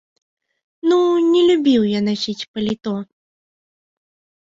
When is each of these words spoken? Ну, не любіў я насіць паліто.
Ну, 0.91 0.97
не 1.35 1.41
любіў 1.51 1.81
я 1.91 2.01
насіць 2.09 2.41
паліто. 2.53 2.99